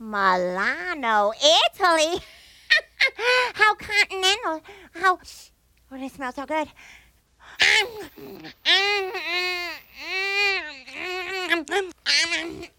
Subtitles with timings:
[0.00, 2.22] Milano, Italy.
[3.52, 4.62] how continental.
[4.94, 5.18] How.
[5.92, 6.68] Oh, they smell so good.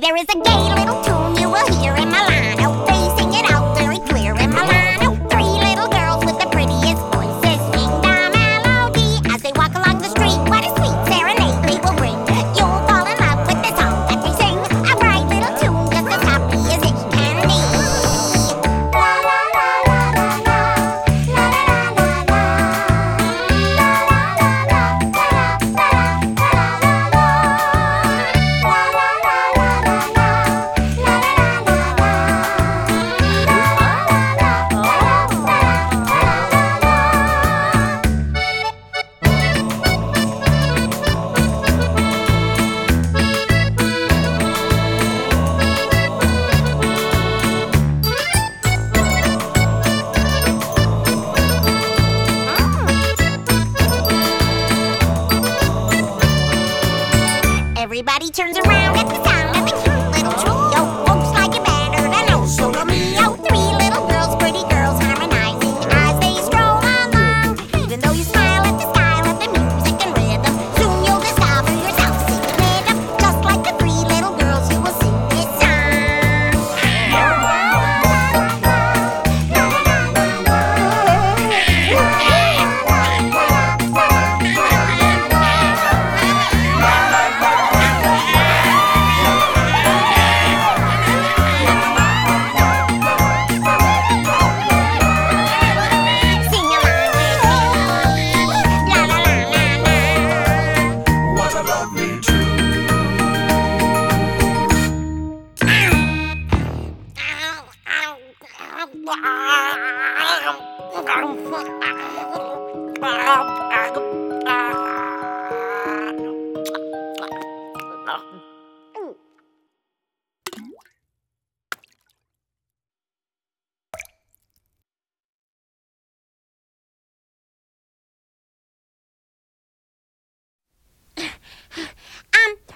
[0.00, 0.37] there is a
[58.28, 58.67] he turns around.
[109.10, 109.38] Um.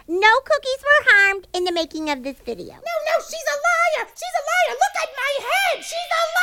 [0.09, 2.75] No cookies were harmed in the making of this video.
[2.75, 4.07] No, no, she's a liar!
[4.13, 4.77] She's a liar!
[4.77, 4.92] Look
[5.93, 6.42] 知道吗？